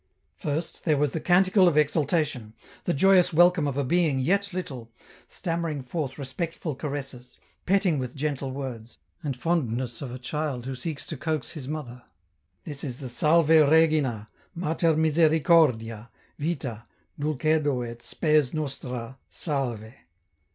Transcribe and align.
First, 0.35 0.83
there 0.83 0.97
was 0.97 1.11
the 1.11 1.19
canticle 1.19 1.67
of 1.67 1.77
exultation, 1.77 2.55
the 2.85 2.93
joyous 2.95 3.31
welcome 3.31 3.67
of 3.67 3.77
a 3.77 3.83
being 3.83 4.17
yet 4.19 4.51
little, 4.51 4.91
stammering 5.27 5.83
forth 5.83 6.17
respectful 6.17 6.73
caresses, 6.75 7.37
petting 7.67 7.99
with 7.99 8.15
gentle 8.15 8.49
words, 8.49 8.97
and 9.21 9.37
fondness 9.37 10.01
of 10.01 10.11
a 10.11 10.17
child 10.17 10.65
who 10.65 10.73
seeks 10.73 11.05
to 11.05 11.17
coax 11.17 11.51
his 11.51 11.67
mother— 11.67 12.01
this 12.65 12.83
is 12.83 12.97
the 12.97 13.09
*' 13.09 13.09
Salve 13.21 13.49
Regina, 13.49 14.27
Mater 14.55 14.95
misericordise, 14.95 16.07
vita, 16.39 16.87
dulcedo 17.19 17.81
etspes 17.83 18.55
nostra, 18.55 19.19
salve." 19.29 19.93